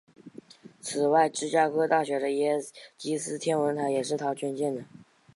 [0.81, 2.57] 此外芝加哥大学的耶
[2.97, 4.83] 基斯天文台也是他捐建的。